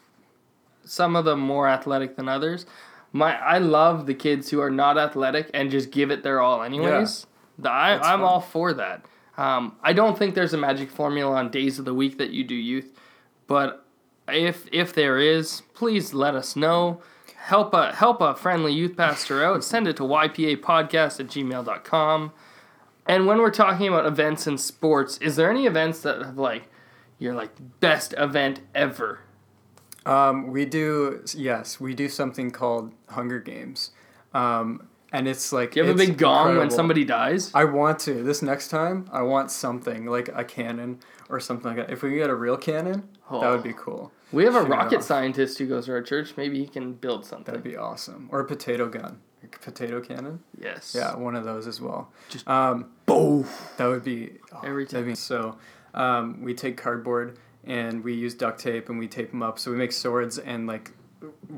some 0.85 1.15
of 1.17 1.25
them 1.25 1.41
more 1.41 1.69
athletic 1.69 2.17
than 2.17 2.29
others. 2.29 2.67
My, 3.13 3.37
I 3.37 3.59
love 3.59 4.07
the 4.07 4.15
kids 4.15 4.51
who 4.51 4.61
are 4.61 4.71
not 4.71 4.97
athletic 4.97 5.51
and 5.53 5.71
just 5.71 5.91
give 5.91 6.11
it 6.11 6.23
their 6.23 6.41
all, 6.41 6.63
anyways. 6.63 7.27
The, 7.59 7.71
I 7.71 7.95
I'm 7.95 8.21
fun. 8.21 8.23
all 8.23 8.41
for 8.41 8.73
that. 8.75 9.05
Um, 9.37 9.77
I 9.83 9.93
don't 9.93 10.19
think 10.19 10.35
there's 10.35 10.55
a 10.55 10.59
magic 10.59 10.91
formula 10.91 11.37
on 11.37 11.51
days 11.51 11.79
of 11.79 11.85
the 11.85 11.95
week 11.95 12.19
that 12.19 12.31
you 12.31 12.45
do 12.45 12.55
youth, 12.55 12.93
but 13.47 13.85
if 14.29 14.67
if 14.73 14.93
there 14.93 15.19
is, 15.19 15.63
please 15.75 16.15
let 16.15 16.35
us 16.35 16.57
know. 16.57 17.01
Help 17.37 17.73
a 17.75 17.95
help 17.95 18.21
a 18.21 18.35
friendly 18.35 18.73
youth 18.73 18.97
pastor 18.97 19.43
out. 19.43 19.65
Send 19.65 19.89
it 19.89 19.97
to 19.97 20.03
ypapodcast 20.03 21.21
at 21.21 21.27
gmail.com. 21.27 22.33
And 23.07 23.27
when 23.27 23.39
we're 23.39 23.51
talking 23.51 23.89
about 23.89 24.07
events 24.07 24.47
and 24.47 24.61
sports, 24.61 25.19
is 25.19 25.37
there 25.37 25.51
any 25.51 25.67
events 25.67 26.01
that 26.03 26.23
have 26.23 26.39
like 26.39 26.69
your 27.19 27.35
like 27.35 27.51
best 27.81 28.15
event 28.19 28.61
ever? 28.75 29.21
Um, 30.07 30.49
we 30.51 30.65
do 30.65 31.23
yes, 31.35 31.79
we 31.81 31.95
do 31.95 32.09
something 32.09 32.51
called 32.51 32.93
Hunger 33.09 33.39
Games, 33.39 33.91
um, 34.33 34.89
and 35.13 35.29
it's 35.29 35.53
like 35.53 35.77
you 35.77 35.85
have 35.85 35.95
a 35.95 35.99
big 35.99 36.17
gong 36.17 36.57
when 36.57 36.71
somebody 36.71 37.05
dies? 37.05 37.51
I 37.55 37.65
want 37.65 37.99
to 38.01 38.23
this 38.23 38.41
next 38.43 38.69
time. 38.69 39.09
I 39.13 39.23
want 39.23 39.51
something 39.51 40.07
like 40.07 40.29
a 40.35 40.45
cannon 40.45 41.01
or 41.29 41.39
something 41.39 41.77
like 41.77 41.87
that. 41.87 41.93
If 41.93 42.03
we 42.03 42.15
get 42.15 42.31
a 42.31 42.35
real 42.35 42.57
cannon, 42.57 43.09
that 43.31 43.51
would 43.51 43.63
be 43.63 43.75
cool. 43.75 44.11
We 44.33 44.45
have 44.45 44.55
a 44.55 44.61
Shoot 44.63 44.69
rocket 44.71 45.03
scientist 45.03 45.59
who 45.59 45.67
goes 45.67 45.87
to 45.87 45.93
our 45.93 46.03
church. 46.03 46.35
Maybe 46.37 46.59
he 46.61 46.67
can 46.67 46.93
build 46.95 47.27
something. 47.27 47.47
That'd 47.53 47.65
be 47.65 47.77
awesome. 47.77 48.29
Or 48.33 48.41
a 48.41 48.45
potato 48.47 48.89
gun, 48.89 49.19
a 49.43 49.49
potato 49.49 50.01
cannon. 50.01 50.41
yes. 50.59 50.95
Yeah, 50.97 51.17
one 51.17 51.35
of 51.35 51.45
those 51.45 51.67
as 51.67 51.81
well. 51.81 52.13
Just 52.29 52.49
um, 52.49 52.91
Boom. 53.07 53.45
That 53.77 53.87
would 53.87 54.05
be 54.05 54.35
oh, 54.53 54.61
Every 54.65 54.85
that'd 54.87 55.05
be- 55.05 55.15
so, 55.17 55.59
um, 55.95 56.43
we 56.43 56.55
take 56.55 56.77
cardboard 56.77 57.37
and 57.71 58.03
we 58.03 58.13
use 58.13 58.35
duct 58.35 58.59
tape 58.59 58.89
and 58.89 58.99
we 58.99 59.07
tape 59.07 59.31
them 59.31 59.43
up. 59.43 59.59
So 59.59 59.71
we 59.71 59.77
make 59.77 59.93
swords 59.93 60.39
and 60.39 60.67
like 60.67 60.91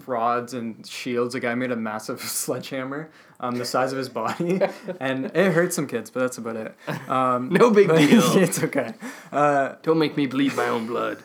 rods 0.06 0.52
and 0.52 0.86
shields. 0.86 1.34
A 1.34 1.40
guy 1.40 1.54
made 1.54 1.70
a 1.70 1.76
massive 1.76 2.20
sledgehammer, 2.42 3.10
um, 3.40 3.56
the 3.56 3.64
size 3.64 3.92
of 3.92 3.98
his 3.98 4.10
body, 4.10 4.60
and 5.00 5.26
it 5.34 5.52
hurt 5.52 5.72
some 5.72 5.86
kids, 5.86 6.10
but 6.10 6.20
that's 6.20 6.38
about 6.38 6.56
it. 6.56 6.74
Um, 7.08 7.48
No 7.50 7.70
big 7.70 7.88
deal. 7.88 8.36
it's 8.36 8.62
okay. 8.62 8.92
Uh, 9.32 9.76
Don't 9.82 9.98
make 9.98 10.16
me 10.16 10.26
bleed 10.26 10.54
my 10.54 10.68
own 10.68 10.86
blood. 10.86 11.18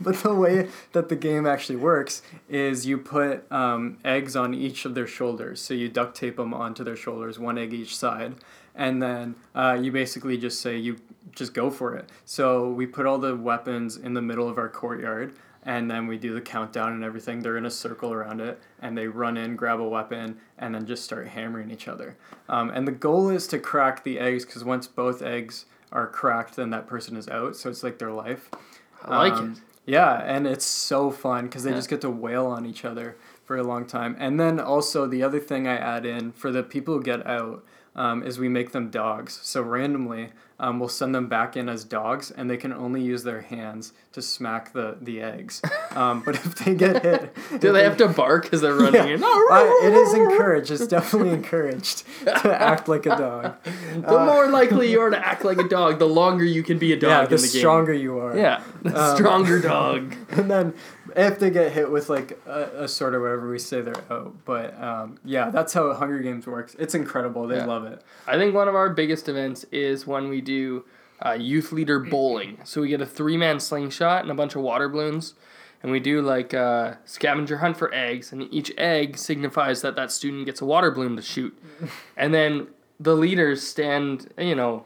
but 0.00 0.16
the 0.16 0.34
way 0.34 0.68
that 0.92 1.08
the 1.08 1.16
game 1.16 1.46
actually 1.46 1.76
works 1.76 2.20
is 2.50 2.86
you 2.86 2.98
put 2.98 3.50
um, 3.50 3.96
eggs 4.04 4.36
on 4.36 4.52
each 4.52 4.84
of 4.84 4.94
their 4.94 5.06
shoulders. 5.06 5.62
So 5.62 5.72
you 5.72 5.88
duct 5.88 6.16
tape 6.16 6.36
them 6.36 6.52
onto 6.52 6.84
their 6.84 6.96
shoulders, 6.96 7.38
one 7.38 7.56
egg 7.56 7.72
each 7.72 7.96
side, 7.96 8.34
and 8.74 9.02
then 9.02 9.36
uh, 9.54 9.78
you 9.80 9.90
basically 9.90 10.36
just 10.36 10.60
say 10.60 10.76
you 10.76 10.98
just 11.36 11.54
go 11.54 11.70
for 11.70 11.94
it. 11.94 12.10
So 12.24 12.68
we 12.68 12.86
put 12.86 13.06
all 13.06 13.18
the 13.18 13.36
weapons 13.36 13.96
in 13.96 14.14
the 14.14 14.22
middle 14.22 14.48
of 14.48 14.58
our 14.58 14.68
courtyard. 14.68 15.34
And 15.62 15.90
then 15.90 16.06
we 16.06 16.16
do 16.16 16.32
the 16.32 16.40
countdown 16.40 16.92
and 16.92 17.02
everything. 17.02 17.40
They're 17.40 17.56
in 17.56 17.66
a 17.66 17.72
circle 17.72 18.12
around 18.12 18.40
it, 18.40 18.60
and 18.80 18.96
they 18.96 19.08
run 19.08 19.36
in, 19.36 19.56
grab 19.56 19.80
a 19.80 19.88
weapon, 19.88 20.38
and 20.58 20.72
then 20.72 20.86
just 20.86 21.02
start 21.02 21.26
hammering 21.26 21.72
each 21.72 21.88
other. 21.88 22.16
Um, 22.48 22.70
and 22.70 22.86
the 22.86 22.92
goal 22.92 23.30
is 23.30 23.48
to 23.48 23.58
crack 23.58 24.04
the 24.04 24.20
eggs, 24.20 24.44
because 24.44 24.62
once 24.62 24.86
both 24.86 25.22
eggs 25.22 25.64
are 25.90 26.06
cracked, 26.06 26.54
then 26.54 26.70
that 26.70 26.86
person 26.86 27.16
is 27.16 27.26
out. 27.28 27.56
So 27.56 27.68
it's 27.68 27.82
like 27.82 27.98
their 27.98 28.12
life. 28.12 28.48
I 29.04 29.18
like 29.18 29.32
Um, 29.32 29.52
it. 29.54 29.90
Yeah, 29.90 30.22
and 30.24 30.46
it's 30.46 30.64
so 30.64 31.10
fun 31.10 31.46
because 31.46 31.64
they 31.64 31.70
Yeah. 31.70 31.76
just 31.76 31.90
get 31.90 32.00
to 32.02 32.10
wail 32.10 32.46
on 32.46 32.64
each 32.64 32.84
other 32.84 33.16
for 33.44 33.56
a 33.56 33.64
long 33.64 33.86
time. 33.86 34.14
And 34.20 34.38
then 34.38 34.60
also 34.60 35.06
the 35.08 35.24
other 35.24 35.40
thing 35.40 35.66
I 35.66 35.76
add 35.76 36.06
in 36.06 36.30
for 36.30 36.52
the 36.52 36.62
people 36.62 36.94
who 36.94 37.02
get 37.02 37.26
out, 37.26 37.64
um, 37.96 38.22
is 38.22 38.38
we 38.38 38.48
make 38.48 38.70
them 38.70 38.90
dogs. 38.90 39.40
So 39.42 39.60
randomly, 39.62 40.28
um, 40.58 40.78
we'll 40.80 40.88
send 40.88 41.14
them 41.14 41.28
back 41.28 41.54
in 41.56 41.68
as 41.68 41.84
dogs, 41.84 42.30
and 42.30 42.48
they 42.48 42.56
can 42.56 42.72
only 42.72 43.02
use 43.02 43.24
their 43.24 43.40
hands 43.42 43.92
to 44.12 44.22
smack 44.22 44.72
the 44.72 44.96
the 45.00 45.20
eggs. 45.20 45.60
Um, 45.94 46.22
but 46.24 46.36
if 46.36 46.54
they 46.56 46.74
get 46.74 47.02
hit, 47.02 47.34
Do 47.60 47.72
they 47.72 47.82
have 47.84 47.96
to 47.98 48.08
bark 48.08 48.44
because 48.44 48.60
they're 48.62 48.74
running 48.74 49.08
in? 49.08 49.22
Uh, 49.24 49.64
it 49.82 49.92
is 49.92 50.14
encouraged. 50.14 50.70
It's 50.70 50.86
definitely 50.86 51.30
encouraged 51.30 52.04
to 52.24 52.56
act 52.58 52.88
like 52.88 53.04
a 53.06 53.16
dog. 53.16 53.54
The 53.96 54.18
more 54.24 54.48
likely 54.50 54.90
you 54.90 55.00
are 55.00 55.10
to 55.10 55.18
act 55.26 55.44
like 55.44 55.58
a 55.58 55.68
dog, 55.68 55.98
the 55.98 56.08
longer 56.08 56.44
you 56.44 56.62
can 56.62 56.78
be 56.78 56.92
a 56.92 56.96
dog 56.96 57.10
Yeah, 57.10 57.24
in 57.24 57.30
the 57.30 57.36
the 57.36 57.48
stronger 57.48 57.92
you 57.92 58.18
are. 58.18 58.36
Yeah, 58.36 58.62
the 58.82 58.98
Um, 58.98 59.16
stronger 59.16 59.58
dog. 59.60 60.14
And 60.30 60.50
then 60.50 60.74
if 61.16 61.38
they 61.38 61.50
get 61.50 61.72
hit 61.72 61.90
with 61.90 62.08
like 62.08 62.38
a, 62.46 62.84
a 62.84 62.88
sword 62.88 63.14
or 63.14 63.20
whatever, 63.22 63.48
we 63.50 63.58
say 63.58 63.80
they're 63.80 63.94
out. 64.10 64.34
But 64.44 64.80
um, 64.80 65.18
yeah, 65.24 65.50
that's 65.50 65.72
how 65.72 65.92
Hunger 65.94 66.18
Games 66.20 66.46
works. 66.46 66.76
It's 66.78 66.94
incredible. 66.94 67.46
They 67.48 67.56
Yeah. 67.56 67.66
love 67.66 67.84
it. 67.86 68.02
I 68.26 68.36
think 68.36 68.54
one 68.54 68.68
of 68.68 68.74
our 68.74 68.90
biggest 68.90 69.28
events 69.28 69.64
is 69.72 70.06
when 70.06 70.28
we 70.28 70.40
do 70.40 70.84
uh, 71.24 71.32
youth 71.32 71.72
leader 71.72 71.98
bowling. 71.98 72.58
So 72.64 72.82
we 72.82 72.88
get 72.88 73.00
a 73.00 73.06
three 73.06 73.36
man 73.38 73.58
slingshot 73.58 74.22
and 74.22 74.30
a 74.30 74.34
bunch 74.34 74.54
of 74.54 74.60
water 74.62 74.88
balloons, 74.88 75.32
and 75.82 75.90
we 75.90 75.98
do 76.00 76.20
like 76.20 76.52
a 76.52 76.98
scavenger 77.06 77.56
hunt 77.58 77.78
for 77.78 77.92
eggs, 77.94 78.32
and 78.32 78.42
each 78.52 78.70
egg 78.76 79.16
signifies 79.16 79.80
that 79.80 79.96
that 79.96 80.12
student 80.12 80.44
gets 80.44 80.60
a 80.60 80.66
water 80.66 80.90
balloon 80.90 81.16
to 81.16 81.22
shoot, 81.22 81.56
and 82.18 82.34
then 82.34 82.66
the 83.00 83.14
leaders 83.14 83.62
stand, 83.66 84.32
you 84.38 84.54
know, 84.54 84.84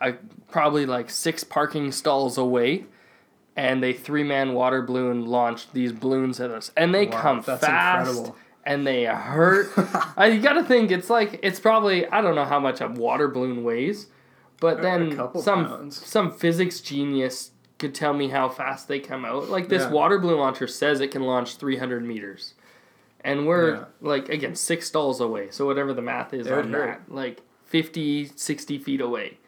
uh, 0.00 0.12
probably 0.50 0.86
like 0.86 1.10
six 1.10 1.44
parking 1.44 1.92
stalls 1.92 2.36
away. 2.36 2.86
And 3.56 3.84
a 3.84 3.92
three 3.92 4.24
man 4.24 4.52
water 4.54 4.82
balloon 4.82 5.26
launched 5.26 5.72
these 5.74 5.92
balloons 5.92 6.40
at 6.40 6.50
us, 6.50 6.72
and 6.76 6.92
they 6.94 7.06
Wow, 7.06 7.20
come 7.20 7.40
that's 7.42 7.60
fast 7.60 8.08
incredible. 8.10 8.36
and 8.64 8.84
they 8.86 9.04
hurt. 9.04 9.70
I, 10.16 10.26
you 10.26 10.40
got 10.40 10.54
to 10.54 10.64
think 10.64 10.90
it's 10.90 11.08
like 11.08 11.38
it's 11.42 11.60
probably 11.60 12.06
I 12.08 12.20
don't 12.20 12.34
know 12.34 12.44
how 12.46 12.58
much 12.58 12.80
a 12.80 12.88
water 12.88 13.28
balloon 13.28 13.62
weighs, 13.62 14.08
but 14.60 14.82
then 14.82 15.16
some 15.40 15.66
pounds. 15.66 16.04
some 16.04 16.32
physics 16.32 16.80
genius 16.80 17.52
could 17.78 17.94
tell 17.94 18.12
me 18.12 18.28
how 18.28 18.48
fast 18.48 18.88
they 18.88 18.98
come 18.98 19.24
out. 19.24 19.48
Like 19.48 19.68
this 19.68 19.82
Yeah. 19.82 19.90
water 19.90 20.18
balloon 20.18 20.38
launcher 20.40 20.66
says 20.66 21.00
it 21.00 21.12
can 21.12 21.22
launch 21.22 21.54
300 21.56 22.04
meters, 22.04 22.54
and 23.20 23.46
we're 23.46 23.70
Yeah. 23.74 23.84
like 24.00 24.28
again 24.28 24.56
six 24.56 24.88
stalls 24.88 25.20
away. 25.20 25.48
So 25.52 25.64
whatever 25.64 25.92
the 25.92 26.02
math 26.02 26.34
is 26.34 26.48
It 26.48 26.52
on 26.52 26.72
hurt. 26.72 27.02
that, 27.06 27.14
like 27.14 27.40
50, 27.66 28.32
60 28.34 28.78
feet 28.78 29.00
away, 29.00 29.38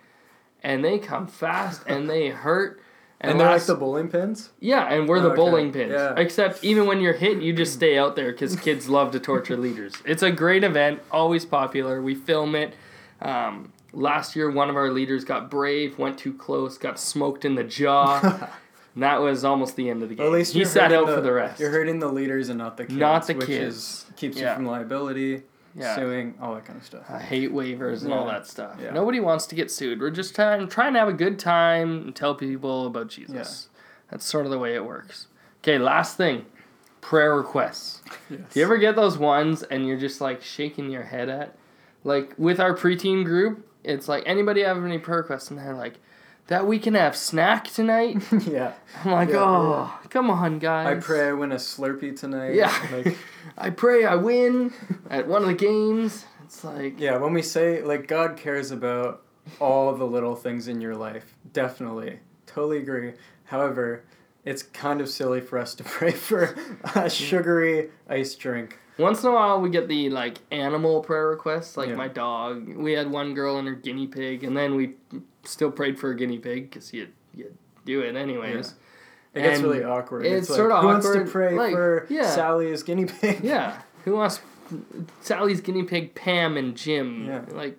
and 0.63 0.85
they 0.85 1.01
come 1.01 1.27
fast 1.27 1.83
and 1.89 2.09
they 2.09 2.29
hurt. 2.29 2.81
And, 3.21 3.41
they're 3.41 3.49
like 3.49 3.63
the 3.65 3.75
bowling 3.75 4.09
pins. 4.09 4.51
yeah, 4.61 4.93
and 4.93 5.09
we're 5.09 5.21
the 5.21 5.29
Okay, 5.29 5.37
bowling 5.37 5.73
pins. 5.73 5.93
yeah. 5.93 6.15
Except 6.19 6.63
even 6.63 6.87
when 6.87 7.01
you're 7.01 7.15
hit, 7.15 7.41
you 7.41 7.53
just 7.55 7.73
stay 7.73 7.97
out 7.97 8.15
there 8.15 8.31
because 8.31 8.55
kids 8.57 8.89
love 8.91 9.11
to 9.13 9.21
torture 9.21 9.57
leaders. 9.57 9.95
It's 10.05 10.23
a 10.23 10.31
great 10.31 10.65
event, 10.65 11.01
always 11.11 11.45
popular. 11.47 12.03
We 12.03 12.15
film 12.15 12.55
it. 12.55 12.75
Um, 13.23 13.73
last 13.95 14.37
year, 14.37 14.51
one 14.51 14.69
of 14.69 14.77
our 14.77 14.91
leaders 14.91 15.25
got 15.25 15.51
brave, 15.51 15.99
went 15.99 16.19
too 16.19 16.35
close, 16.35 16.77
got 16.77 16.99
smoked 17.01 17.45
in 17.47 17.55
the 17.55 17.65
jaw. 17.65 18.21
and 18.95 19.03
that 19.03 19.23
was 19.23 19.45
almost 19.45 19.77
the 19.77 19.89
end 19.89 20.03
of 20.03 20.11
the 20.11 20.15
game. 20.15 20.27
At 20.27 20.33
least 20.33 20.53
he 20.53 20.65
sat 20.67 20.93
out 20.93 21.07
for 21.09 21.23
the 21.23 21.33
rest. 21.33 21.59
You're 21.59 21.71
hurting 21.71 21.99
the 22.01 22.09
leaders 22.13 22.51
and 22.51 22.59
not 22.59 22.77
the 22.77 22.85
kids. 22.85 22.99
Not 22.99 23.27
the 23.27 23.35
which 23.35 23.47
kids. 23.47 23.77
Is, 23.77 24.07
keeps 24.17 24.37
Yeah. 24.37 24.51
you 24.51 24.57
from 24.57 24.67
liability, 24.67 25.43
Yeah. 25.77 25.95
suing, 25.95 26.35
all 26.41 26.55
that 26.55 26.65
kind 26.65 26.79
of 26.79 26.85
stuff. 26.85 27.05
I 27.09 27.19
hate 27.21 27.53
waivers 27.53 28.03
and 28.03 28.13
all 28.13 28.27
that 28.27 28.47
stuff. 28.47 28.79
Yeah. 28.83 28.93
Nobody 28.93 29.21
wants 29.21 29.47
to 29.47 29.55
get 29.55 29.71
sued. 29.71 30.01
We're 30.01 30.11
just 30.11 30.35
trying, 30.35 30.69
trying 30.69 30.95
to 30.95 30.99
have 30.99 31.09
a 31.09 31.13
good 31.13 31.39
time 31.39 32.03
and 32.03 32.17
tell 32.17 32.35
people 32.35 32.87
about 32.87 33.09
Jesus. 33.09 33.69
That's 34.11 34.25
sort 34.25 34.47
of 34.47 34.53
the 34.53 34.59
way 34.59 34.75
it 34.75 34.85
works. 34.85 35.27
Okay, 35.63 35.79
last 35.79 36.17
thing 36.17 36.47
prayer 37.01 37.37
requests. 37.37 38.03
Yes. 38.29 38.41
Do 38.51 38.59
you 38.59 38.67
ever 38.67 38.79
get 38.79 38.97
those 38.97 39.17
ones 39.17 39.63
and 39.63 39.87
you're 39.87 39.99
just 39.99 40.21
like 40.21 40.43
shaking 40.43 40.91
your 40.91 41.05
head 41.05 41.29
at? 41.29 41.57
Like 42.03 42.35
with 42.37 42.59
our 42.59 42.75
preteen 42.75 43.25
group, 43.25 43.69
it's 43.85 44.09
like 44.09 44.25
anybody 44.27 44.63
have 44.63 44.83
any 44.85 44.99
prayer 44.99 45.19
requests 45.19 45.51
and 45.51 45.59
they're 45.59 45.75
like, 45.75 45.95
that 46.49 46.67
we 46.67 46.79
can 46.79 46.95
have 46.95 47.17
snack 47.17 47.65
tonight. 47.69 48.23
yeah. 48.47 48.75
I'm 49.05 49.11
like, 49.13 49.29
Yeah, 49.31 49.37
oh, 49.39 50.01
come 50.11 50.31
on, 50.31 50.59
guys. 50.59 50.87
I 50.87 51.01
pray 51.01 51.29
I 51.29 51.33
win 51.33 51.53
a 51.53 51.57
Slurpee 51.57 52.19
tonight. 52.19 52.55
Yeah. 52.55 52.73
Like, 52.93 53.17
I 53.59 53.71
pray 53.71 54.05
I 54.05 54.15
win 54.17 54.73
at 55.11 55.27
one 55.27 55.43
of 55.43 55.49
the 55.49 55.55
games. 55.55 56.25
It's 56.45 56.63
like, 56.63 57.01
yeah, 57.01 57.17
when 57.17 57.33
we 57.33 57.43
say, 57.43 57.83
like, 57.83 58.07
God 58.07 58.37
cares 58.37 58.71
about 58.71 59.23
all 59.61 59.95
the 59.95 60.05
little 60.07 60.37
things 60.37 60.69
in 60.69 60.81
your 60.81 60.95
life, 60.95 61.35
definitely. 61.53 62.21
Totally 62.47 62.79
agree. 62.79 63.15
However, 63.45 64.05
it's 64.45 64.63
kind 64.63 65.01
of 65.01 65.09
silly 65.09 65.41
for 65.41 65.59
us 65.59 65.75
to 65.75 65.85
pray 65.85 66.13
for 66.13 66.57
a 66.95 67.11
sugary 67.11 67.91
iced 68.09 68.39
drink. 68.39 68.79
Once 68.99 69.23
in 69.23 69.29
a 69.29 69.33
while, 69.33 69.61
we 69.61 69.69
get 69.69 69.89
the 69.89 70.09
like 70.09 70.39
animal 70.51 71.03
prayer 71.03 71.29
requests, 71.29 71.77
like 71.77 71.89
Yeah. 71.91 71.97
my 71.97 72.09
dog. 72.09 72.67
We 72.77 72.93
had 72.93 73.11
one 73.11 73.35
girl 73.35 73.59
and 73.59 73.69
her 73.69 73.75
guinea 73.75 74.07
pig, 74.07 74.43
and 74.43 74.57
then 74.57 74.75
we 74.75 74.95
still 75.47 75.71
prayed 75.71 75.99
for 75.99 76.11
a 76.11 76.17
guinea 76.17 76.39
pig 76.39 76.71
because 76.71 76.93
you 76.93 77.09
you 77.35 77.57
do 77.85 78.01
it 78.01 78.17
anyways. 78.17 78.75
It 79.35 79.43
gets 79.43 79.61
really 79.61 79.85
awkward. 79.85 80.25
it's 80.25 80.49
like, 80.49 80.57
sorta 80.57 80.81
who 80.81 80.87
wants 80.87 81.13
to 81.13 81.25
pray 81.25 81.55
like, 81.55 81.73
for 81.73 82.07
yeah. 82.09 82.31
Sally's 82.31 82.83
guinea 82.83 83.05
pig? 83.05 83.45
Yeah, 83.45 83.81
who 84.05 84.15
wants 84.17 84.41
Sally's 85.21 85.61
guinea 85.61 85.83
pig, 85.83 86.15
Pam 86.15 86.57
and 86.57 86.75
Jim? 86.75 87.27
Yeah. 87.27 87.43
Like, 87.51 87.79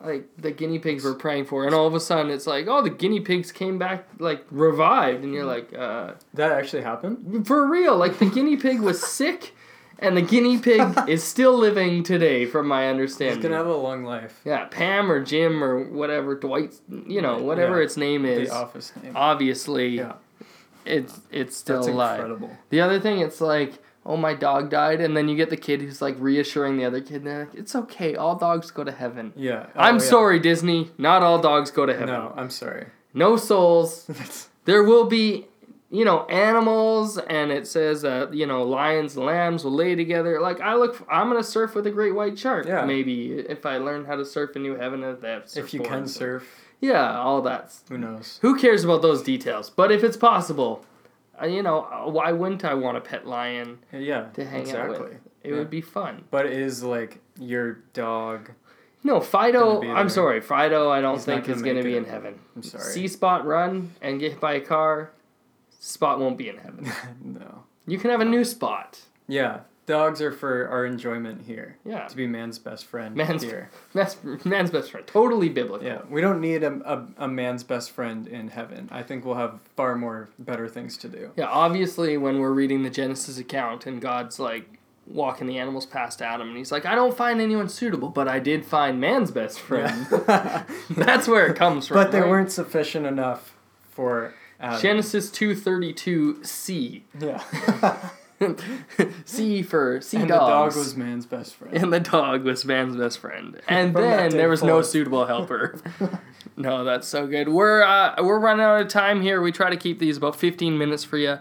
like 0.00 0.28
the 0.36 0.52
guinea 0.52 0.78
pigs 0.78 1.02
we're 1.02 1.14
praying 1.14 1.46
for, 1.46 1.66
and 1.66 1.74
all 1.74 1.88
of 1.88 1.94
a 1.94 2.00
sudden 2.00 2.30
it's 2.30 2.46
like, 2.46 2.66
oh, 2.68 2.80
the 2.82 2.90
guinea 2.90 3.20
pigs 3.20 3.50
came 3.50 3.78
back 3.78 4.06
like 4.20 4.44
revived, 4.52 5.24
and 5.24 5.34
you're 5.34 5.44
like, 5.44 5.76
uh, 5.76 6.12
That 6.34 6.52
actually 6.52 6.82
happened? 6.82 7.46
for 7.46 7.66
real? 7.66 7.96
Like 7.96 8.18
the 8.18 8.26
guinea 8.30 8.56
pig 8.56 8.80
was 8.80 9.04
sick, 9.04 9.56
and 9.98 10.16
the 10.16 10.22
guinea 10.22 10.58
pig 10.58 10.82
is 11.08 11.22
still 11.24 11.56
living 11.56 12.02
today, 12.02 12.46
from 12.46 12.66
my 12.68 12.88
understanding. 12.88 13.36
He's 13.38 13.44
understanding. 13.44 13.50
gonna 13.50 13.56
have 13.56 13.66
a 13.66 13.76
long 13.82 14.04
life. 14.04 14.40
Yeah, 14.44 14.64
Pam 14.66 15.10
or 15.10 15.22
Jim 15.24 15.62
or 15.64 15.84
whatever, 15.84 16.34
Dwight, 16.34 16.74
you 17.06 17.20
know, 17.22 17.38
whatever 17.38 17.78
Yeah. 17.78 17.84
its 17.84 17.96
name 17.96 18.24
is. 18.24 18.48
The 18.48 18.54
office 18.54 18.92
name. 19.02 19.12
Obviously, 19.16 19.88
Yeah. 19.88 20.12
it's 20.84 21.20
it's 21.30 21.56
still 21.56 21.76
That's 21.76 21.88
alive. 21.88 22.20
incredible. 22.20 22.50
The 22.70 22.80
other 22.80 22.98
thing, 23.00 23.18
it's 23.20 23.40
like, 23.40 23.74
oh, 24.06 24.16
my 24.16 24.32
dog 24.34 24.70
died, 24.70 25.00
and 25.02 25.16
then 25.16 25.28
you 25.28 25.36
get 25.36 25.50
the 25.50 25.56
kid 25.56 25.82
who's 25.82 26.00
like 26.00 26.16
reassuring 26.18 26.76
the 26.78 26.84
other 26.84 27.00
kid, 27.00 27.16
and 27.16 27.26
they're 27.26 27.40
like, 27.40 27.54
it's 27.54 27.74
okay, 27.74 28.14
all 28.16 28.36
dogs 28.36 28.70
go 28.70 28.84
to 28.84 28.92
heaven. 28.92 29.32
Yeah. 29.36 29.66
Oh, 29.76 29.80
I'm 29.80 29.96
yeah. 29.96 30.00
sorry, 30.00 30.38
Disney, 30.38 30.90
not 30.96 31.22
all 31.22 31.38
dogs 31.40 31.70
go 31.70 31.84
to 31.86 31.92
heaven. 31.92 32.08
No, 32.08 32.32
I'm 32.36 32.50
sorry. 32.50 32.86
No 33.14 33.36
souls. 33.36 34.08
There 34.64 34.84
will 34.84 35.06
be, 35.06 35.46
you 35.90 36.04
know, 36.04 36.24
animals, 36.26 37.16
and 37.18 37.50
it 37.50 37.66
says, 37.66 38.04
uh, 38.04 38.26
you 38.30 38.46
know, 38.46 38.62
lions 38.62 39.16
and 39.16 39.24
lambs 39.24 39.64
will 39.64 39.72
lay 39.72 39.94
together. 39.94 40.40
Like, 40.40 40.60
I 40.60 40.74
look, 40.74 41.02
I'm 41.10 41.28
gonna 41.28 41.42
surf 41.42 41.74
with 41.74 41.86
a 41.86 41.90
great 41.90 42.14
white 42.14 42.38
shark. 42.38 42.66
Yeah. 42.66 42.84
Maybe 42.84 43.32
if 43.32 43.64
I 43.64 43.78
learn 43.78 44.04
how 44.04 44.16
to 44.16 44.24
surf 44.24 44.54
in 44.56 44.62
New 44.62 44.76
Heaven, 44.76 45.02
if 45.02 45.56
if 45.56 45.72
you 45.72 45.80
can 45.80 46.06
surf, 46.06 46.46
Yeah, 46.80 47.18
all 47.18 47.40
that. 47.42 47.74
who 47.88 47.96
knows? 47.98 48.38
Who 48.42 48.58
cares 48.58 48.84
about 48.84 49.00
those 49.02 49.22
details? 49.22 49.70
But 49.70 49.90
if 49.90 50.04
it's 50.04 50.16
possible, 50.16 50.84
uh, 51.42 51.46
you 51.46 51.62
know, 51.62 51.88
uh, 51.90 52.10
why 52.10 52.32
wouldn't 52.32 52.64
I 52.64 52.74
want 52.74 52.96
a 52.98 53.00
pet 53.00 53.26
lion 53.26 53.78
Yeah, 53.92 54.26
to 54.34 54.44
hang 54.44 54.60
exactly. 54.62 54.96
out 54.96 55.02
with? 55.04 55.12
It 55.42 55.50
Yeah. 55.52 55.56
would 55.56 55.70
be 55.70 55.80
fun. 55.80 56.24
But 56.30 56.46
it 56.46 56.52
is 56.52 56.84
like 56.84 57.20
your 57.38 57.78
dog. 57.94 58.50
No, 59.04 59.20
Fido. 59.20 59.80
I'm 59.82 60.08
sorry, 60.08 60.40
Fido. 60.40 60.90
I 60.90 61.00
don't 61.00 61.14
He's 61.14 61.24
think 61.24 61.44
gonna 61.46 61.56
is 61.56 61.62
gonna 61.62 61.82
be 61.82 61.94
it. 61.94 61.98
in 61.98 62.04
heaven. 62.04 62.40
I'm 62.56 62.62
sorry. 62.62 62.84
See 62.92 63.08
Spot 63.08 63.46
run 63.46 63.92
and 64.02 64.18
get 64.20 64.32
hit 64.32 64.40
by 64.40 64.54
a 64.54 64.60
car. 64.60 65.12
Spot 65.78 66.18
won't 66.18 66.38
be 66.38 66.48
in 66.48 66.58
heaven. 66.58 66.90
no. 67.24 67.64
You 67.86 67.98
can 67.98 68.10
have 68.10 68.20
a 68.20 68.24
new 68.24 68.44
Spot. 68.44 69.00
Yeah, 69.28 69.60
dogs 69.86 70.20
are 70.22 70.32
for 70.32 70.68
our 70.68 70.84
enjoyment 70.84 71.42
here. 71.46 71.76
Yeah. 71.84 72.06
To 72.06 72.16
be 72.16 72.26
man's 72.26 72.58
best 72.58 72.84
friend 72.86 73.14
Man's- 73.14 73.42
here. 73.42 73.70
That's 73.94 74.16
man's 74.44 74.70
best 74.70 74.90
friend. 74.90 75.06
Totally 75.06 75.48
biblical. 75.48 75.86
Yeah, 75.86 76.00
we 76.10 76.20
don't 76.20 76.40
need 76.40 76.62
a, 76.62 76.72
a, 76.84 77.24
a 77.24 77.28
man's 77.28 77.62
best 77.64 77.90
friend 77.90 78.26
in 78.26 78.48
heaven. 78.48 78.88
I 78.92 79.02
think 79.02 79.24
we'll 79.24 79.36
have 79.36 79.60
far 79.76 79.96
more 79.96 80.28
better 80.38 80.68
things 80.68 80.96
to 80.98 81.08
do. 81.08 81.30
Yeah, 81.36 81.46
obviously, 81.46 82.16
when 82.16 82.38
we're 82.38 82.52
reading 82.52 82.82
the 82.82 82.90
Genesis 82.90 83.38
account 83.38 83.86
and 83.86 84.00
God's 84.00 84.38
like 84.38 84.68
walking 85.06 85.46
the 85.46 85.58
animals 85.58 85.86
past 85.86 86.20
Adam, 86.20 86.48
and 86.48 86.56
he's 86.58 86.70
like, 86.72 86.84
I 86.84 86.94
don't 86.94 87.16
find 87.16 87.40
anyone 87.40 87.68
suitable, 87.70 88.10
but 88.10 88.28
I 88.28 88.38
did 88.40 88.66
find 88.66 89.00
man's 89.00 89.30
best 89.30 89.58
friend. 89.58 90.06
Yeah. 90.10 90.64
That's 90.90 91.26
where 91.26 91.46
it 91.46 91.56
comes 91.56 91.86
from. 91.88 91.94
but 91.96 92.12
they 92.12 92.20
right? 92.20 92.28
weren't 92.28 92.52
sufficient 92.52 93.06
enough 93.06 93.54
for 93.90 94.34
Adam. 94.60 94.80
Genesis 94.80 95.30
232 95.30 96.44
C. 96.44 97.04
Yeah. 97.18 97.42
C 99.24 99.62
for 99.62 100.00
sea 100.00 100.18
and 100.18 100.30
the 100.30 100.36
dog 100.36 100.76
was 100.76 100.96
man's 100.96 101.26
best 101.26 101.56
friend. 101.56 101.76
and 101.76 101.92
the 101.92 101.98
dog 101.98 102.44
was 102.44 102.64
man's 102.64 102.96
best 102.96 103.18
friend. 103.18 103.60
And 103.68 103.94
then 103.94 104.30
there 104.30 104.48
was 104.48 104.62
no 104.62 104.80
suitable 104.82 105.26
helper. 105.26 105.80
no, 106.56 106.84
that's 106.84 107.08
so 107.08 107.26
good. 107.26 107.48
We're 107.48 107.82
uh, 107.82 108.14
we're 108.22 108.38
running 108.38 108.64
out 108.64 108.80
of 108.80 108.88
time 108.88 109.22
here. 109.22 109.42
We 109.42 109.50
try 109.50 109.70
to 109.70 109.76
keep 109.76 109.98
these 109.98 110.16
about 110.16 110.36
15 110.36 110.78
minutes 110.78 111.02
for 111.02 111.18
you. 111.18 111.38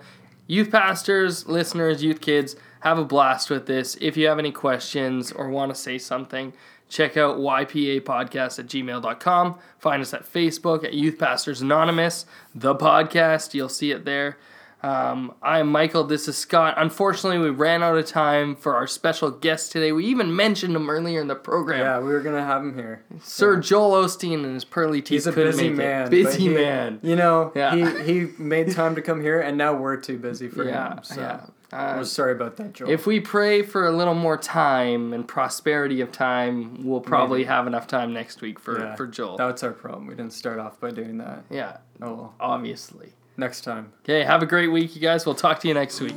Youth 0.47 0.71
pastors, 0.71 1.47
listeners, 1.47 2.03
youth 2.03 2.21
kids, 2.21 2.55
have 2.81 2.97
a 2.97 3.05
blast 3.05 3.49
with 3.49 3.65
this. 3.65 3.97
If 4.01 4.17
you 4.17 4.27
have 4.27 4.39
any 4.39 4.51
questions 4.51 5.31
or 5.31 5.49
want 5.49 5.73
to 5.73 5.75
say 5.75 5.97
something, 5.97 6.53
check 6.89 7.17
out 7.17 7.37
ypapodcast 7.37 8.59
at 8.59 8.67
gmail.com. 8.67 9.59
Find 9.79 10.01
us 10.01 10.13
at 10.13 10.23
Facebook 10.31 10.83
at 10.83 10.93
Youth 10.93 11.17
Pastors 11.19 11.61
Anonymous, 11.61 12.25
the 12.55 12.75
podcast. 12.75 13.53
You'll 13.53 13.69
see 13.69 13.91
it 13.91 14.05
there. 14.05 14.37
Um, 14.83 15.33
I'm 15.41 15.69
Michael. 15.71 16.03
This 16.03 16.27
is 16.27 16.37
Scott. 16.37 16.75
Unfortunately, 16.77 17.39
we 17.39 17.49
ran 17.49 17.81
out 17.81 17.97
of 17.97 18.05
time 18.05 18.55
for 18.55 18.75
our 18.75 18.85
special 18.85 19.31
guest 19.31 19.71
today. 19.71 19.91
We 19.91 20.05
even 20.05 20.35
mentioned 20.35 20.75
him 20.75 20.87
earlier 20.87 21.19
in 21.19 21.27
the 21.27 21.35
program. 21.35 21.79
Yeah, 21.79 21.97
we 21.97 22.13
were 22.13 22.19
gonna 22.21 22.45
have 22.45 22.61
him 22.61 22.75
here. 22.75 23.01
Sir 23.23 23.55
Yeah. 23.55 23.61
Joel 23.61 24.03
Osteen 24.05 24.43
and 24.43 24.53
his 24.53 24.63
pearly 24.65 25.01
teeth 25.01 25.09
He's 25.15 25.27
a 25.27 25.31
busy 25.31 25.69
man. 25.71 26.05
it. 26.05 26.09
Busy 26.11 26.41
he- 26.43 26.49
man. 26.49 26.99
You 27.01 27.15
know, 27.15 27.51
Yeah. 27.55 27.73
he 27.75 28.03
he 28.03 28.27
made 28.37 28.71
time 28.71 28.93
to 28.93 29.01
come 29.01 29.19
here, 29.19 29.39
and 29.41 29.57
now 29.57 29.73
we're 29.73 29.97
too 29.97 30.19
busy 30.19 30.47
for 30.47 30.63
Yeah, 30.69 30.93
him. 30.97 31.03
So 31.03 31.21
yeah. 31.21 31.39
Uh, 31.71 31.95
we're 31.97 32.03
sorry 32.05 32.31
about 32.31 32.55
that, 32.57 32.73
Joel. 32.73 32.89
If 32.89 33.05
we 33.05 33.19
pray 33.19 33.61
for 33.61 33.87
a 33.87 33.91
little 33.91 34.13
more 34.13 34.37
time 34.37 35.11
and 35.13 35.27
prosperity 35.27 35.99
of 36.01 36.11
time, 36.13 36.85
we'll 36.85 37.01
probably 37.01 37.39
Maybe. 37.39 37.47
have 37.49 37.67
enough 37.67 37.87
time 37.87 38.13
next 38.13 38.39
week 38.41 38.57
for, 38.59 38.79
Yeah. 38.79 38.95
for 38.95 39.05
Joel. 39.07 39.35
That's 39.37 39.63
our 39.63 39.71
problem. 39.73 40.07
We 40.07 40.15
didn't 40.15 40.33
start 40.33 40.59
off 40.59 40.79
by 40.79 40.91
doing 40.91 41.17
that. 41.17 41.43
yeah, 41.49 41.77
Oh 42.01 42.13
well. 42.13 42.33
obviously. 42.39 43.13
Next 43.35 43.61
time. 43.61 43.91
Okay, 44.03 44.23
have 44.23 44.41
a 44.41 44.47
great 44.47 44.69
week, 44.69 44.95
you 44.95 45.01
guys. 45.01 45.25
We'll 45.25 45.35
talk 45.35 45.59
to 45.59 45.67
you 45.67 45.73
next 45.73 45.99
week. 46.01 46.15